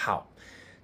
[0.00, 0.30] 好，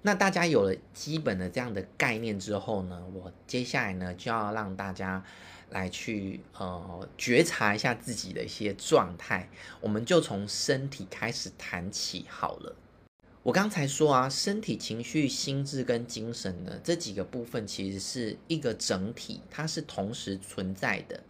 [0.01, 5.23] 那大家有了基本的这样的概念之后呢，我接下来呢就要让大家
[5.69, 9.49] 来去呃觉察一下自己的一些状态，
[9.79, 12.75] 我们就从身体开始谈起好了。
[13.43, 21.23] 我刚才说啊，身体、情绪、心智跟精神呢，这几个部分其实是一个整体，它是同时存在的。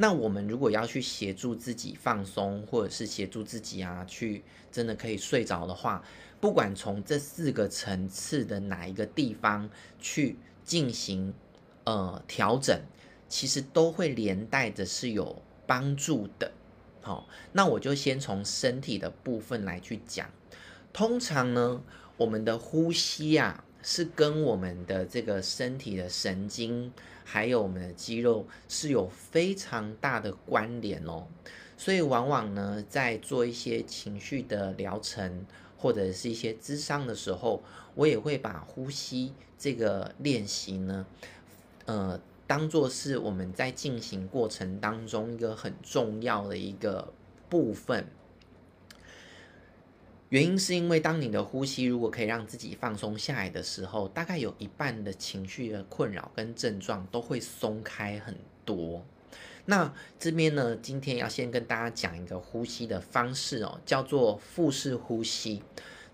[0.00, 6.04] 那我们如果要去协助自己放松，或者是协助自己啊，去真的可以睡着的话，
[6.40, 11.34] 不管从这四个层次的哪一个地方去进行
[11.82, 12.80] 呃调整，
[13.28, 16.52] 其实都会连带着是有帮助的。
[17.02, 20.30] 好，那我就先从身体的部分来去讲。
[20.92, 21.82] 通常呢，
[22.16, 26.92] 我们的呼吸啊，是跟我们的这个身体的神经，
[27.24, 31.26] 还有我们的肌肉是有非常大的关联哦。
[31.76, 35.46] 所以往往呢，在做一些情绪的疗程
[35.76, 37.62] 或者是一些咨商的时候，
[37.94, 41.06] 我也会把呼吸这个练习呢，
[41.86, 47.12] 呃，当做是我们在进行过程当中一个很重要的一个
[47.48, 48.08] 部分。
[50.30, 59.02] 原因是因为，当你的呼吸如果可以让自己放松下来的时候，大概有一半的情绪的困扰跟症状都会松开很多。
[59.64, 65.62] 那这边呢，今天要先跟大家讲一个呼吸的方式哦，叫做腹式呼吸。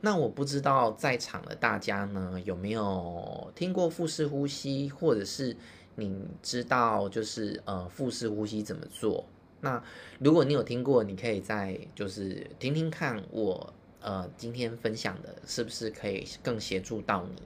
[0.01, 5.57] 那我不知道在场的大家呢，有没有听过腹式呼吸，或者是
[5.97, 9.25] 你知道就是呃腹式呼吸怎么做？
[9.61, 9.83] 那
[10.21, 13.75] 如果你有听过，你可以再就是听听看我。
[14.05, 17.43] 呃，今天分享的是不是可以更协助到你？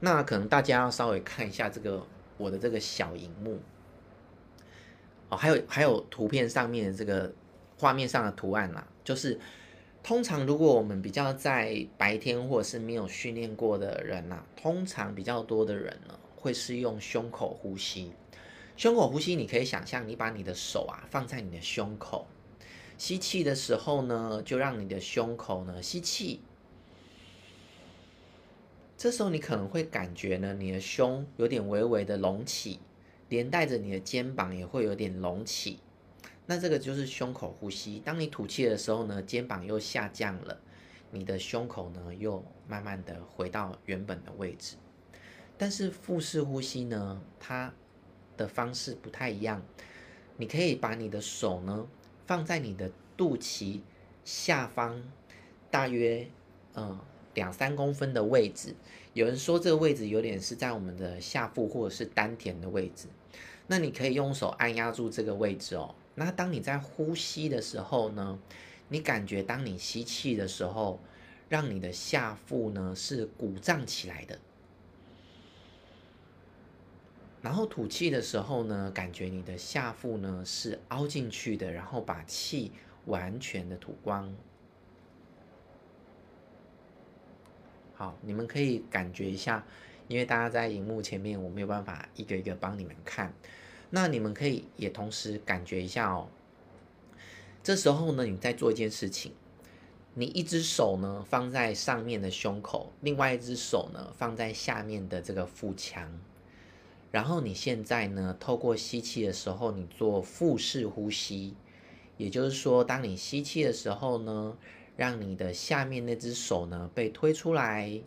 [0.00, 2.06] 那可能大家要稍微看一下这个
[2.38, 3.58] 我的这个小荧幕
[5.28, 7.30] 哦，还有还有图片上面的这个
[7.78, 9.38] 画面上的图案啦，就是
[10.02, 18.14] 通常如果我们比较在白天或者是没有训练过的人呐，通常比较多的人呢会是用胸口呼吸。
[18.78, 22.26] 胸口呼吸，你可以想象你把你的手啊放在你的胸口。
[23.02, 26.40] 吸气的时候呢，就让你的胸口呢吸气。
[28.96, 32.78] 这时候你可能会感觉呢，你的胸有点微微的隆起，
[33.28, 35.80] 连带着你的肩膀也会有点隆起。
[36.46, 37.98] 那这个就是胸口呼吸。
[38.04, 40.56] 当你吐气的时候呢，肩膀又下降了，
[41.10, 44.76] 你的胸口呢又慢慢的回到原本的位置。
[45.58, 47.74] 但是腹式呼吸呢，它
[48.36, 49.60] 的方式不太一样。
[50.36, 51.84] 你可以把你的手呢。
[52.32, 53.80] 放在你的肚脐
[54.24, 55.02] 下方，
[55.70, 56.26] 大约
[56.74, 56.98] 嗯
[57.34, 58.74] 两三公分的位置。
[59.12, 63.06] 有人说这个位置有点是在我们的下腹或者是丹田的位置。
[63.66, 65.94] 那你可以用手按压住这个位置哦。
[66.14, 68.38] 那当你在呼吸的时候呢，
[68.88, 70.98] 你感觉当你吸气的时候，
[71.50, 74.38] 让你的下腹呢是鼓胀起来的。
[77.42, 82.70] 然后吐气的时候呢，感觉你的下腹呢是凹进去的，然后把气
[83.06, 84.32] 完全的吐光。
[87.94, 89.66] 好，你们可以感觉一下，
[90.06, 93.34] 因为大家在荧幕前面，我没有办法一个一个帮你们看。
[93.90, 96.28] 那你们可以也同时感觉一下哦。
[97.62, 99.32] 这时候呢，你在做一件事情，
[100.14, 106.20] 你一只手呢放在上面的胸口，另外一只手呢放在下面的这个腹腔。
[107.12, 111.54] 然后你现在呢，透过吸气的时候，你做腹式呼吸，
[112.16, 114.56] 也就是说，当你吸气的时候呢，
[114.96, 118.02] 让你的下面那只手呢被推出来；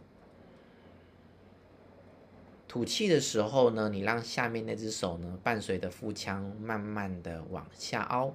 [2.68, 8.34] 吐气的时候呢，你让下面那只手呢伴随着腹腔慢慢的往下凹。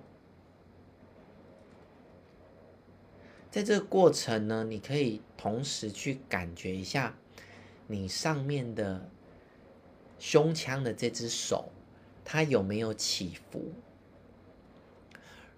[3.50, 7.16] 在这个过程呢，你可以同时去感觉一下
[7.88, 9.10] 你上面的。
[10.20, 11.70] 胸腔的这只手，
[12.24, 13.72] 它有没有起伏？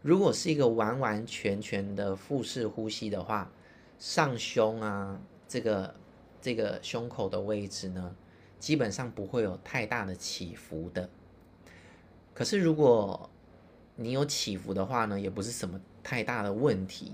[0.01, 3.53] 如果是一个完完全全的腹式呼吸的话，
[3.99, 5.95] 上胸啊，这个
[6.41, 8.15] 这个胸口的位置呢，
[8.59, 11.11] 基本上不会有太大的起伏的。
[12.33, 13.29] 可是如果
[13.97, 17.13] 你有起伏的话呢，也不是什么太大的问题。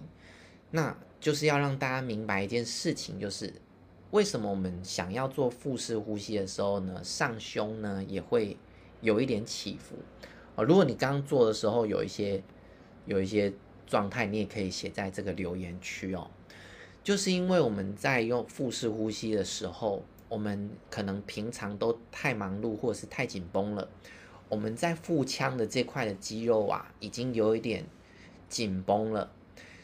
[0.70, 3.54] 那就是要让大家明白一件事情，就是。
[4.10, 8.56] 为什么我们想要做腹式呼吸的时候呢，上胸呢也会
[9.02, 9.96] 有一点起伏
[10.54, 10.64] 哦。
[10.64, 12.42] 如果你刚刚做的时候有一些
[13.04, 13.52] 有一些
[13.86, 16.30] 状态，你也可以写在这个留言区哦。
[17.04, 23.88] 就是因为我们在用腹式呼吸的时候，我们可能平常都太忙碌或者是太紧绷了，
[24.48, 27.84] 我们在腹腔的这块的肌肉啊，已经有一点
[28.48, 29.30] 紧绷了。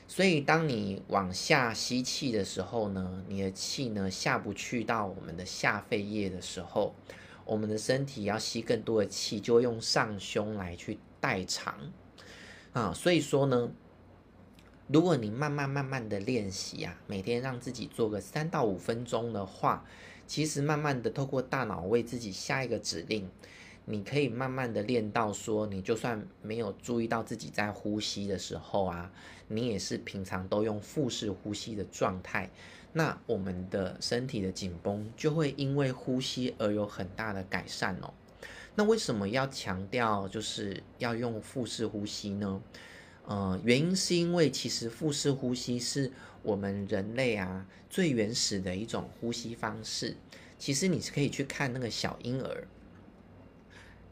[0.06, 6.94] 所以当你往下吸气的时候呢，你的气呢下不去到我们的下肺叶的时候，
[7.44, 11.92] 我们的身体要吸更多的气，就会用上胸来去代偿
[12.72, 12.92] 啊。
[12.92, 13.70] 所以说呢，
[14.88, 19.84] 如果你慢慢慢慢的练习啊，每天让自己做个三到五分钟的话，
[20.26, 23.30] 其实慢慢的透过大脑为自己下一个指令。
[23.86, 29.12] 你可以慢慢的练到说，你就算没有注意到自己在呼吸的时候啊，
[29.48, 32.50] 你也是平常都用腹式呼吸的状态，
[32.94, 38.14] 那我们的身体的紧绷就会因为呼吸而有很大的改善哦。
[38.74, 42.62] 那为什么要强调就是要用腹式呼吸呢？
[43.26, 46.10] 呃，原因是因为其实腹式呼吸是
[46.42, 50.16] 我们人类啊最原始的一种呼吸方式。
[50.58, 52.66] 其实你是可以去看那个小婴儿。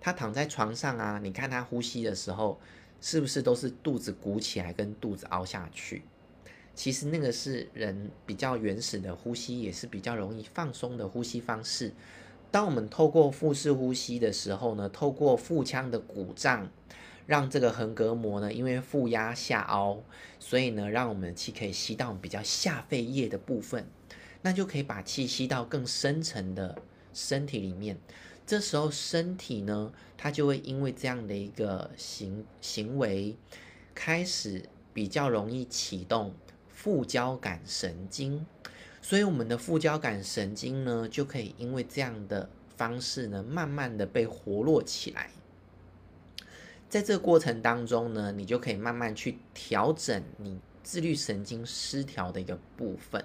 [0.04, 2.58] 他躺在床上啊，你看他呼吸的时候，
[3.00, 6.02] 是不是都是肚子鼓起来跟肚子凹下去？
[6.75, 11.93] 其实那个是人比较原始的呼吸，也是比较容易放松的呼吸方式。
[12.50, 16.69] 当我们透过腹式呼吸的时候呢，透过腹腔的鼓胀，
[17.26, 20.02] 让这个横膈膜呢，因为负压下凹，
[20.40, 23.87] 所以呢，让我们的气可以吸到比较下肺叶的部分，
[24.43, 26.76] 那就可以把气吸到更深层的
[27.14, 27.96] 身体里面。
[28.46, 33.36] 这时候身体呢，它就会因为这样的一个行行为，
[33.94, 36.34] 开始比较容易启动
[36.68, 38.44] 副交感神经，
[39.00, 45.30] 所以我们的副交感神经呢，就可以因为这样的方式呢，慢慢的被活络起来。
[46.88, 53.24] 在这个过程当中呢，你就可以慢慢去调整你自律神经失调的一个部分。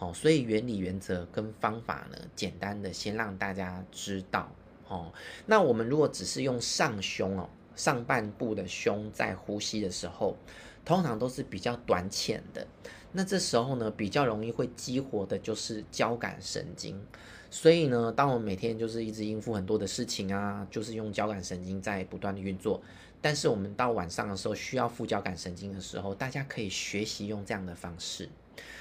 [0.00, 4.48] 好，所以原理、原则跟方法呢，简单的先让大家知道。
[4.86, 5.12] 哦，
[5.44, 10.36] 那我们如果只是用上胸哦，上半部的胸在呼吸的时候，
[10.84, 12.64] 通常都是比较短浅的。
[13.10, 17.04] 那这时候呢，比较容易会激活的就是交感神经。
[17.50, 22.80] 所以呢，当我们每天就是一直应付很多的事情啊，就是用交感神经在不断的运作。
[23.20, 28.28] 但是我们到晚上的时候需要副交感神经的时候，大家可以学习用这样的方式。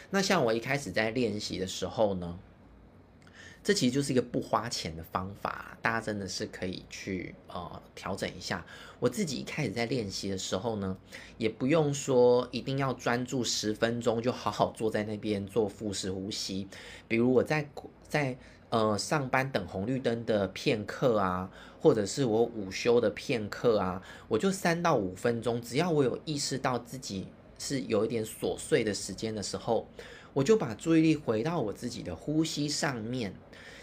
[0.09, 2.39] 那像我一开始在练习的时候呢，
[3.63, 8.65] 这其实就是一个不花钱的方法，大家真的是可以去呃调整一下。
[8.99, 10.95] 我自己一开始在练习的时候呢，
[11.37, 16.67] 也不用说一定要专注十分钟就好好坐在那边做腹式呼吸。
[17.07, 17.69] 比如我在
[18.07, 18.37] 在
[18.69, 21.51] 呃上班等红绿灯的片刻啊，
[21.81, 27.27] 或者是我午休的片刻啊，我就三到五分钟，只要我有意识到自己。
[27.59, 29.87] 是有一点琐碎的时间的时候，
[30.33, 33.33] 我就把注意力回到我自己的呼吸上面，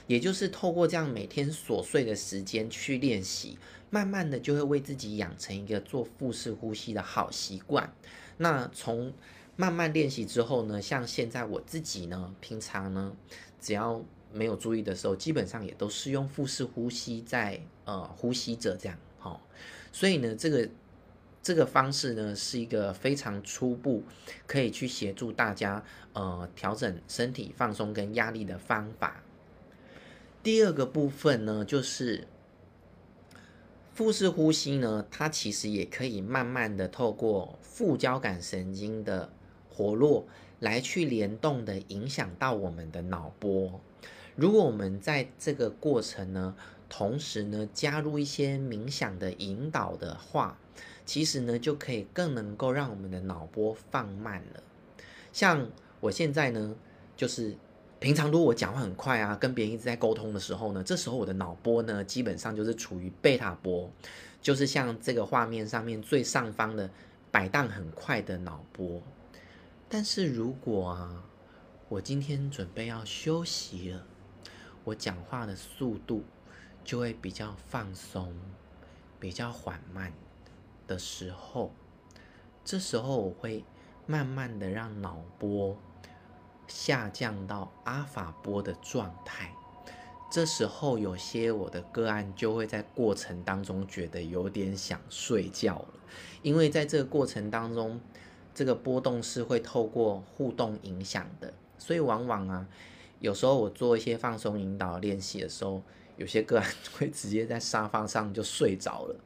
[0.07, 3.59] 也就是透过这样每天琐碎的时间去练习，
[3.91, 7.93] 慢慢的就会为自己养成一个做腹式呼吸的好习惯。
[8.37, 9.13] 那从
[9.57, 13.15] 慢慢练习之后呢，像现在我自己呢，平常呢，
[13.61, 19.41] 只要没有注意的时候，基本上也都是用腹式呼吸在呃呼吸着这样，哦，
[19.93, 20.69] 所以呢，这个。
[21.45, 24.03] 这个方式呢，是一个非常初步，
[24.47, 29.23] 可以去协助大家呃调整身体放松跟压力的方法。
[30.43, 32.27] 第二个部分呢，就是
[33.93, 39.31] 腹式呼吸呢，它其实也可以慢慢的透过副交感神经的
[39.69, 40.27] 活络，
[40.61, 43.83] 来去联动的影响到我们的脑波。
[44.35, 46.57] 如果我们在这个过程呢，
[46.89, 50.59] 同时呢加入一些冥想的引导的话。
[51.07, 54.63] 其实呢，就可以更能够让我们的脑波放慢了。
[55.33, 55.69] 像
[56.01, 56.75] 我现在呢，
[57.17, 57.57] 就是
[58.01, 63.91] 平常如果我讲话很快啊，跟别人一直在沟通的时候呢，这时候我的脑波呢，基本上就是处于贝塔波，
[64.41, 66.91] 就是像这个画面上面最上方的
[67.31, 69.03] 摆荡很快的脑波。
[69.89, 71.25] 但是如果啊，
[71.89, 74.07] 我今天准备要休息了，
[74.85, 76.25] 我讲话的速度
[76.83, 78.35] 就会比较放松，
[79.21, 80.13] 比较缓慢。
[80.87, 81.73] 的时候，
[82.65, 83.65] 这时候我会
[84.07, 85.77] 慢慢的让脑波
[86.67, 89.55] 下降到阿法波的状态。
[90.31, 95.89] 这时候，有些我的个案就会在过程当中觉得有点想睡觉了，
[96.43, 98.01] 因为在这个过程当中，
[98.53, 102.67] 这个波动是会透过互动影响的，所以往往啊，
[103.21, 105.81] 有时候我做一些放松引导练习的时候，
[106.17, 109.17] 有些个案 会直接在沙发上就睡着了。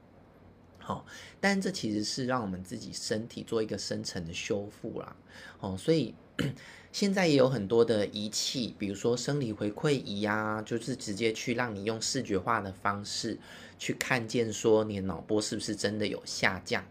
[0.89, 1.05] 哦，
[1.39, 5.15] 但这其实是让我们自己身体做一个深层的修复啦。
[5.61, 6.15] 哦，所以
[6.91, 13.39] 现在也有很多的仪器，比如说生理回馈仪啊，就是直接去让你用视觉化的方式
[13.79, 16.83] 去看见说你的脑波是不是真的有下降。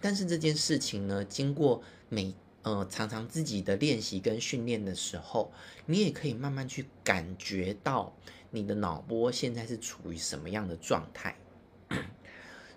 [0.00, 5.52] 但是这件事情呢，经过每呃常常自己的练习跟训练的时候，
[5.86, 8.12] 你也可以慢慢去感觉到
[8.50, 11.36] 你的脑波现在是处于什么样的状态。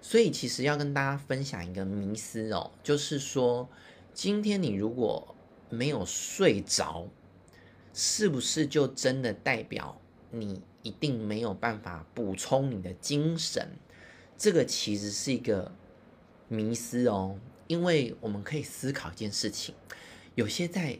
[0.01, 3.69] 所以其实要跟大家分享一个迷思哦，就是说
[4.13, 5.35] 今天你如果
[5.69, 7.07] 没有睡着，
[7.93, 9.99] 是不是就真的代表
[10.31, 13.69] 你一定没有办法补充你的精神？
[14.37, 15.71] 这个其实是一个
[16.47, 17.37] 迷思哦，
[17.67, 19.75] 因为我们可以思考一件事情：
[20.35, 20.97] 有些在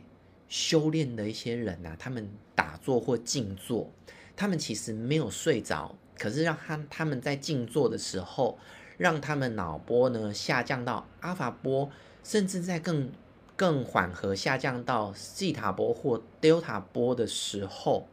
[0.50, 3.89] 修炼的一些人啊，他们打坐或静坐，
[4.36, 8.60] 他们其实没有睡着，可是让他他们在静坐的时候，
[9.00, 11.89] 让他们脑波呢下降到阿法波，
[12.22, 13.10] 甚至在更
[13.56, 18.08] 更缓和下降到西塔波或德尔塔波的时候。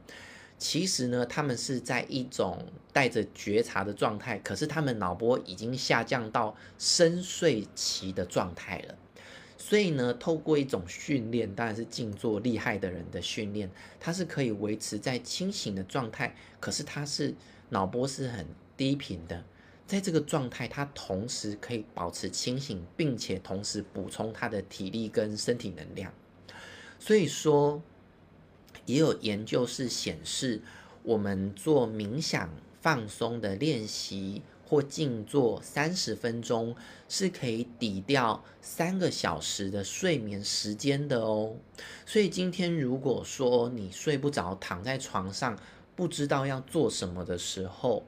[0.59, 8.95] 其实呢，他们是在一种带着觉察的状态，可是他们脑波已经下降到深睡期的状态了。
[9.59, 17.35] 所以呢，透过一种训练，当然是静坐厉害的人的训练，他是可以维持在清醒的状态，可是他是
[17.71, 19.45] 脑波是很低频的，
[19.87, 26.13] 在这个状态，它同时可以保持清醒，并且同时补充他的体力跟身体能量。
[26.99, 27.83] 所以说。
[28.85, 30.63] 也有研究是显示，
[31.03, 32.49] 我们做冥想
[32.81, 36.77] 放松的练习或静坐三十分钟，
[37.09, 41.57] 是可以抵掉三个小时的睡眠时间的哦。
[42.05, 45.59] 所以今天如果说你睡不着，躺在床上
[45.97, 48.07] 不知道要做什么的时候，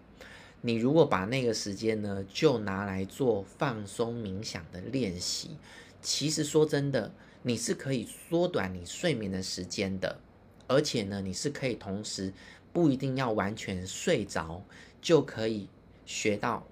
[0.61, 5.57] 你如果把那个时间呢，就拿来做放松冥想的练习，
[6.03, 7.13] 其实说真的，
[7.43, 10.19] 你是可以缩短你睡眠的时间的。
[10.67, 12.33] 而且呢，你是可以同时
[12.73, 14.63] 不一定要完全睡着，
[15.01, 15.69] 就可以
[16.05, 16.67] 学到，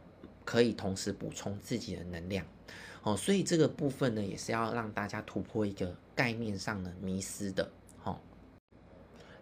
[0.44, 2.44] 可以同时补充自己的能量
[3.02, 3.16] 哦。
[3.16, 7.70] 所以这个部分呢，也是要让大家突破一个概念上的迷失的。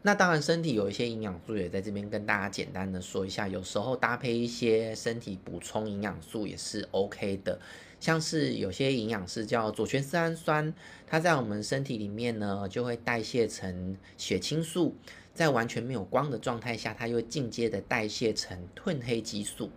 [0.06, 7.58] 那当然，身体有一些营养素也在这边跟大家简单的说一下，有时候搭配一些身体补充营养素也是 OK 的。
[7.98, 10.74] 像是有些营养是叫左旋色氨酸，
[11.06, 14.94] 它在我们身体里面呢，就会代谢成血清素，
[15.32, 19.70] 在完全没有光的状态下，它又进阶的代谢成褪黑激素。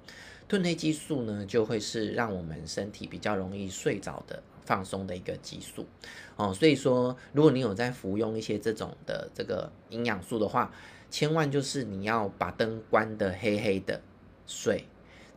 [0.50, 5.88] 褪黑激素呢，就会是让我们身体比较容易睡着的放松的一个激素
[6.36, 6.53] 哦。
[6.53, 10.71] 所以说，如果你有在服用一些这种的这个营养素的话，
[11.09, 14.01] 千万就是你要把灯关得黑黑的
[14.45, 14.86] 睡，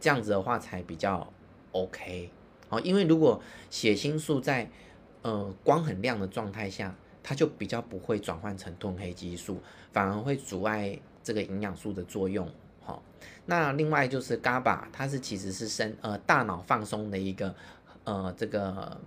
[0.01, 1.33] 这样子的话才比较
[1.71, 2.31] OK。
[2.69, 4.69] 哦，因为如果血清素在
[5.23, 9.61] 呃光很亮的状态下，它就比较不会转换成褪黑激素，
[9.93, 12.49] 反而会阻碍这个营养素的作用。
[12.83, 13.03] 好、哦，
[13.47, 17.55] 那另外就是 GABA，它是其实是生呃大脑放松的一个
[18.05, 19.01] 呃这个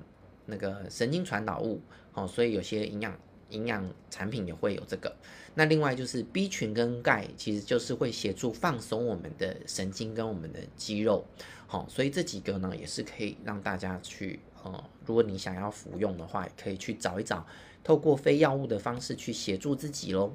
[0.46, 1.82] 那个神经传导物。
[2.14, 3.20] 哦，所以有些营养
[3.50, 5.16] 营养产品也会有这个。
[5.56, 11.26] 那另外就是 B 群跟钙，其实就是会协助放松我们的神经跟我们的肌肉。
[11.66, 17.46] 好，所以这几个呢，也是可以让大家去，呃，如果你想要服用的话，也可以去找一找，
[17.84, 20.34] 透过非药物的方式去协助自己喽。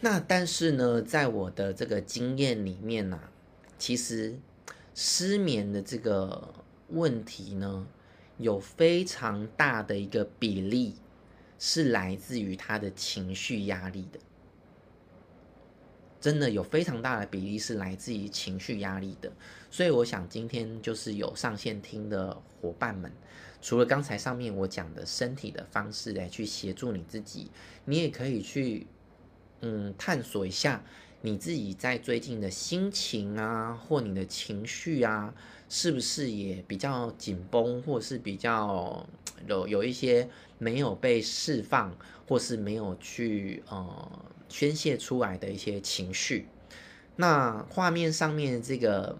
[0.00, 3.20] 那但是呢，在我的这个经验里面呢，
[3.78, 4.36] 其实
[4.94, 6.52] 失眠的这个
[6.88, 7.86] 问题呢，
[8.38, 10.94] 有非常大的一个比例
[11.58, 14.18] 是来自于他的情绪压力的。
[16.18, 19.30] 真的有非常大的比例是来自于情绪压力的，
[19.70, 23.12] 所以我想今天就是有上线听的伙伴们，
[23.62, 27.50] 除了刚才上面我讲的身体的方式来去协助你自己，
[27.84, 28.88] 你也可以去
[29.60, 30.82] 嗯探索一下
[31.20, 35.34] 你自己在最近的心情啊，或你的情绪啊，
[35.68, 39.06] 是不是也比较紧绷，或是比较
[39.46, 41.96] 有有一些没有被释放，
[42.28, 44.22] 或是没有去呃。
[44.48, 46.46] 宣泄出来的一些情绪，
[47.16, 49.18] 那画面上面这个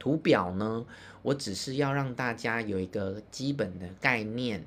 [0.00, 0.84] 图表呢，
[1.22, 4.64] 我只是要让大家有一个基本的概念，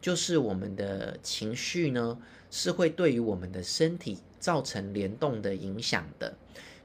[0.00, 2.18] 就是我们的情绪呢
[2.50, 6.34] 是会对于我们的身体造成联动的影响的。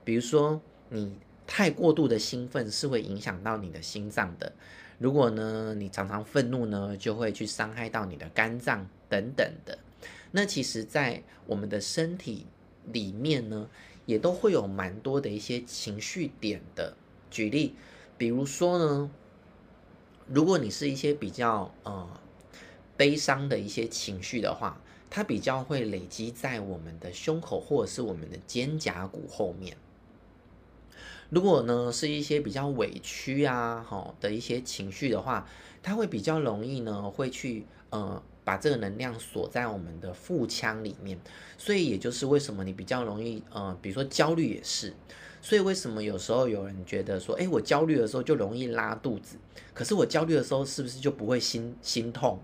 [0.04, 4.54] 比如说，你太过度的兴奋是会影响到你的心脏的。
[5.00, 9.80] 如果呢，你常常愤怒呢，就会去伤害到你的肝脏等等的。
[10.32, 12.46] 那其实，在我们的身体。
[12.94, 13.68] 里面呢，
[14.06, 16.96] 也都会有蛮多的一些情绪点的。
[17.32, 17.74] 举例，
[18.16, 19.10] 比如说呢，
[20.28, 22.08] 如果你是一些比较呃
[22.96, 24.80] 悲伤的一些情绪的话，
[25.16, 29.78] 它比较会累积在我们的胸口或者是我们的肩胛骨后面。
[31.30, 35.48] 如果呢是一些比较委屈啊，哈的一些情绪的话，
[35.82, 41.18] 它会比较容易呢会去呃把这个能量锁在我们的腹腔里面，
[41.58, 44.94] 所以也就是为什么你比较容易呃，比如说焦虑也是。
[45.42, 49.38] 所以为什么有时候有人觉得说，诶，我焦虑的时候就容易拉肚子，
[49.74, 52.38] 可是我焦虑的时候是不是就不会心心痛？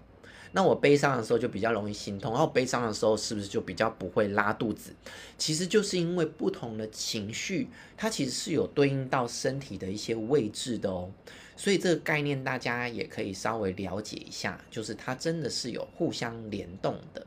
[0.54, 4.94] 那我悲伤的时候就比较容易心痛，然后悲伤的时候是不是就比较不会拉肚子？
[5.38, 11.10] 其实就是因为不同的情绪，它其实是有对应到身体的一些位置的哦。
[11.56, 17.26] 所以这个概念大家也可以稍微了解一下，就是它真的是有互相联动的。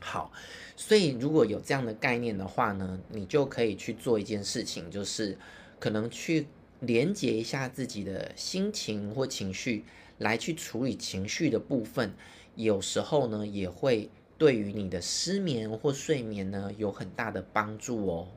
[0.00, 0.32] 好。
[0.76, 5.38] 所以，如果有这样的概念的话呢，你就可以去做一件事情，就是
[5.78, 6.48] 可能去
[6.80, 9.84] 连接一下自己的心情或情绪，
[10.18, 12.14] 来去处理情绪的部分。
[12.54, 18.28] 有时候呢，也会对于你的失眠或睡眠呢有很大的帮助哦。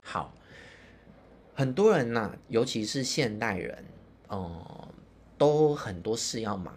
[0.00, 0.32] 好，
[1.54, 3.84] 很多人呐、啊，尤其是现代人，
[4.28, 4.88] 哦、呃，
[5.36, 6.76] 都很多事要忙。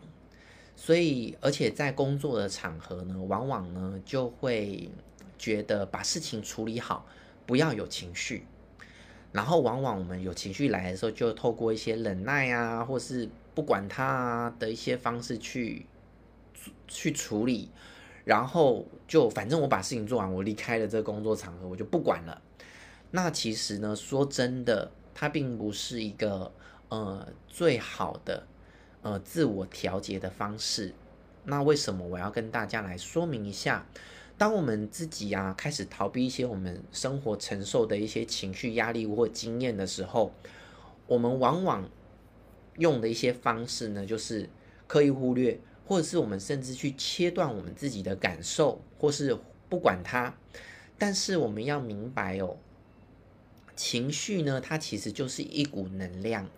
[0.75, 4.89] 所以，而且在工作的场合呢，往往呢就会
[5.37, 7.05] 觉得把事情处理好，
[7.45, 8.47] 不要有情绪。
[9.31, 15.85] 然后，往往我们有情绪来的时候，就透过一些忍耐啊，或是不管他的一些方式去
[16.87, 17.69] 去处理。
[18.23, 22.41] 然后就反正我把事情做完，我离开了这个工作场合，我就不管了。
[23.09, 26.51] 那其实呢，说真的，它并不是一个
[26.89, 28.47] 呃最好的。
[29.03, 30.93] 呃，自我调节的方式。
[31.45, 33.87] 那为什么我要跟大家来说明一下？
[34.37, 40.31] 当我们自己啊开始逃避一些我们生活承受的一些情绪压力或经验的时候，
[41.07, 41.89] 我们往往
[42.77, 44.49] 用的一些方式呢，就是
[44.87, 49.37] 刻意忽略，或者是我们甚至去切断我们自己的感受，或是
[49.69, 50.35] 不管它。
[50.97, 52.57] 但是我们要明白哦，
[53.75, 56.49] 情绪呢，它其实就是一股能量。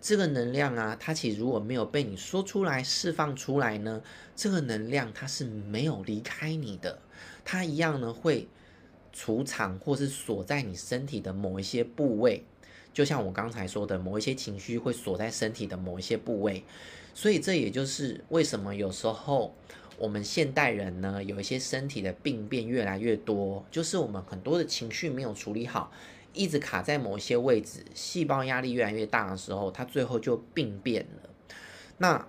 [0.00, 4.02] 这个能量啊，它其实如果没有被你说出来、释放出来呢，
[4.34, 6.98] 这个能量它是没有离开你的，
[7.44, 8.48] 它一样呢会
[9.12, 12.44] 储藏或是锁在你身体的某一些部位，
[12.92, 16.64] 就像我刚才说的，某一些情绪会锁在身体的某一些部位，
[17.14, 19.54] 所以这也就是为什么有时候
[19.98, 25.92] 我们现代人呢，有一些身体的病变越来越多，就是我们很多的情绪没有处理好。
[26.34, 31.28] 一直卡在某一些位置，细胞压力越来越大的时候，它最后就病变了。
[31.98, 32.26] 那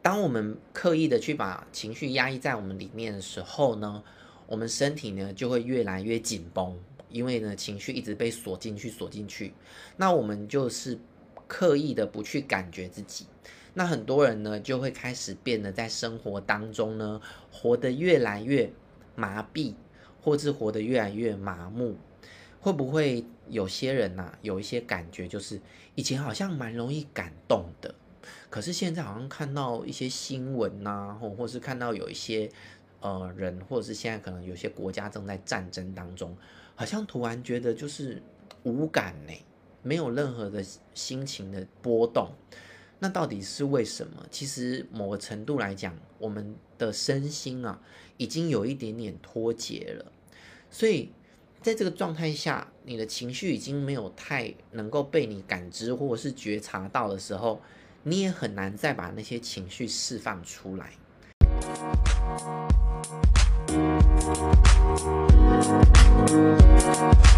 [0.00, 4.02] 当我们刻意的去把情绪压抑在我们里面的时候呢，
[4.46, 6.78] 我们身体呢就会越来越紧绷，
[7.12, 9.52] 因为呢情绪一直被锁进去，锁进去。
[9.96, 10.98] 那我们就是
[11.46, 13.26] 刻意的不去感觉自己。
[13.74, 17.20] 那很多人呢就会开始变得在生活当中呢
[17.50, 18.70] 活得越来越
[19.14, 19.74] 麻痹，
[20.20, 21.96] 或是活得越来越麻木。
[22.60, 25.60] 会不会有些人呐、有一些感觉，就是
[25.96, 27.92] 以前好像蛮容易感动的，
[28.48, 32.48] 可是现在好像看到一些新闻呐、或或是看到有一些
[33.00, 36.36] 呃人，或者是现在可能有些国家正在战争当中，
[36.74, 38.22] 好像突然觉得就是
[38.62, 39.32] 无感呢
[39.82, 42.30] 没有任何的心情的波动。
[42.98, 44.24] 那到底是为什么？
[44.30, 47.80] 其实某个程度来讲我们的身心啊
[48.16, 50.12] 已经有一点点脱节了。
[50.70, 51.10] 所以
[51.60, 57.60] 在这个状态下你的情绪已经没有太能够被你感知或者是觉察到的时候
[58.04, 60.92] 你也很难再把那些情绪释放出来。
[64.94, 65.32] Thank
[67.26, 67.31] you.